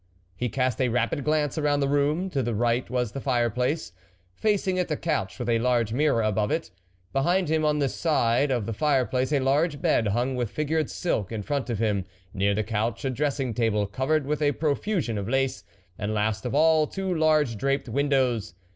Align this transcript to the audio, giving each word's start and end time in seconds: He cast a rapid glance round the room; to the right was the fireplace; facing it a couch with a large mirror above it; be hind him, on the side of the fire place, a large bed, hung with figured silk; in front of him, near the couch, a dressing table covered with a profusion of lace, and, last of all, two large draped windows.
He 0.35 0.49
cast 0.49 0.81
a 0.81 0.89
rapid 0.89 1.23
glance 1.23 1.59
round 1.59 1.79
the 1.79 1.87
room; 1.87 2.31
to 2.31 2.41
the 2.41 2.55
right 2.55 2.89
was 2.89 3.11
the 3.11 3.21
fireplace; 3.21 3.91
facing 4.33 4.77
it 4.77 4.89
a 4.89 4.97
couch 4.97 5.37
with 5.37 5.47
a 5.47 5.59
large 5.59 5.93
mirror 5.93 6.23
above 6.23 6.49
it; 6.49 6.71
be 7.13 7.19
hind 7.19 7.49
him, 7.49 7.63
on 7.63 7.77
the 7.77 7.87
side 7.87 8.49
of 8.49 8.65
the 8.65 8.73
fire 8.73 9.05
place, 9.05 9.31
a 9.31 9.37
large 9.39 9.79
bed, 9.79 10.07
hung 10.07 10.35
with 10.35 10.49
figured 10.49 10.89
silk; 10.89 11.31
in 11.31 11.43
front 11.43 11.69
of 11.69 11.77
him, 11.77 12.05
near 12.33 12.55
the 12.55 12.63
couch, 12.63 13.05
a 13.05 13.11
dressing 13.11 13.53
table 13.53 13.85
covered 13.85 14.25
with 14.25 14.41
a 14.41 14.53
profusion 14.53 15.19
of 15.19 15.29
lace, 15.29 15.63
and, 15.99 16.15
last 16.15 16.47
of 16.47 16.55
all, 16.55 16.87
two 16.87 17.13
large 17.13 17.55
draped 17.55 17.87
windows. 17.87 18.55